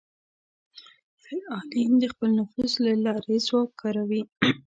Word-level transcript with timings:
فعالین 1.23 1.91
د 1.99 2.03
خپل 2.13 2.29
نفوذ 2.39 2.71
له 2.85 2.93
لارې 3.05 3.35
ځواک 3.47 3.69
کاروي 3.81 4.21